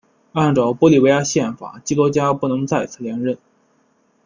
[0.33, 3.37] 按照玻利维亚宪法基罗加不能再次连任。